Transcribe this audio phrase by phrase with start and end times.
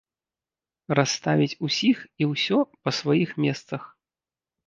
[0.99, 2.57] Расставіць усіх і ўсё
[2.87, 3.81] па сваіх месцах.